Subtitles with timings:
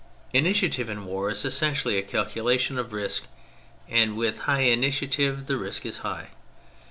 [0.33, 3.27] Initiative in war is essentially a calculation of risk,
[3.87, 6.29] and with high initiative the risk is high.